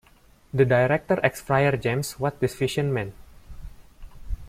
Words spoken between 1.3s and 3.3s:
Friar James what this vision meant.